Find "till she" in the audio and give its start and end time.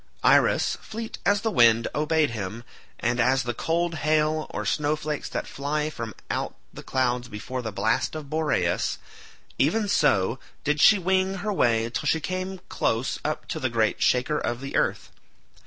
11.93-12.19